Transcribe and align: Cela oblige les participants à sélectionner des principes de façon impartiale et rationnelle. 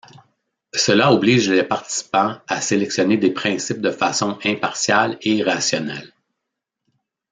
Cela 0.73 1.13
oblige 1.13 1.51
les 1.51 1.63
participants 1.63 2.39
à 2.47 2.59
sélectionner 2.59 3.17
des 3.17 3.29
principes 3.31 3.81
de 3.81 3.91
façon 3.91 4.39
impartiale 4.45 5.19
et 5.21 5.43
rationnelle. 5.43 6.11